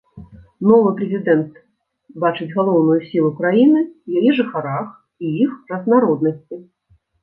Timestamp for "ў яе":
3.85-4.31